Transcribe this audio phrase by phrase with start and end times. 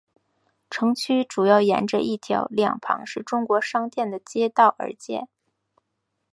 [0.67, 5.29] 城区主要沿着一条两旁是中国商店的街道而建。